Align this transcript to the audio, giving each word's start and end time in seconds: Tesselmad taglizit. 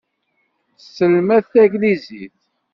Tesselmad 0.77 1.45
taglizit. 1.51 2.37